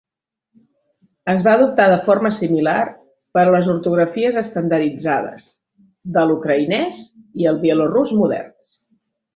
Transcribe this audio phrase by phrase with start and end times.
[1.33, 2.73] Es va adoptar de forma similar
[3.39, 5.49] per a les ortografies estandarditzades
[6.19, 7.05] de l'ucraïnès
[7.45, 8.79] i el bielorús moderns.